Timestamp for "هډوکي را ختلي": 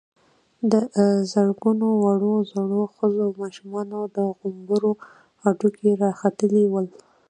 5.43-6.63